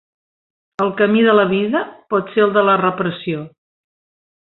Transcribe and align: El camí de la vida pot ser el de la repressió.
El 0.85 0.89
camí 1.01 1.21
de 1.27 1.35
la 1.41 1.45
vida 1.53 1.83
pot 2.15 2.35
ser 2.39 2.45
el 2.49 2.57
de 2.59 2.67
la 2.73 2.79
repressió. 2.85 3.49